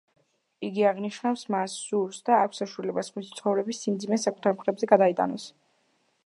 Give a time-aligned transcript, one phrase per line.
[0.67, 5.47] იგი აღნიშნავს, მას სურს და აქვს საშუალება, სხვისი ცხოვრების სიმძიმე საკუთარ მხრებზე გადაიტანოს.